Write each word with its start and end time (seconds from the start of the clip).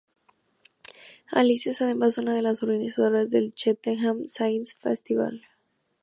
Alice 1.31 1.69
es 1.69 1.83
además, 1.83 2.17
una 2.17 2.33
de 2.33 2.41
las 2.41 2.63
organizadoras 2.63 3.29
del 3.29 3.53
Cheltenham 3.53 4.27
Science 4.27 4.75
Festival. 4.81 5.43